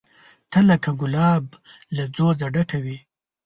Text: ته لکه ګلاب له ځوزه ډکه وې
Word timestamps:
ته 0.51 0.59
لکه 0.69 0.91
ګلاب 1.01 1.45
له 1.95 2.03
ځوزه 2.15 2.47
ډکه 2.53 2.77
وې 2.83 2.97